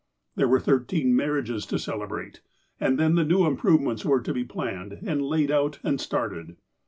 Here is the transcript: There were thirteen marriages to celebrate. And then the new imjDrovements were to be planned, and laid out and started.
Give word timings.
There 0.35 0.47
were 0.47 0.59
thirteen 0.59 1.15
marriages 1.15 1.67
to 1.67 1.77
celebrate. 1.77 2.41
And 2.79 2.97
then 2.97 3.13
the 3.13 3.23
new 3.23 3.41
imjDrovements 3.41 4.03
were 4.03 4.19
to 4.21 4.33
be 4.33 4.43
planned, 4.43 4.93
and 5.05 5.21
laid 5.21 5.51
out 5.51 5.77
and 5.83 6.01
started. 6.01 6.57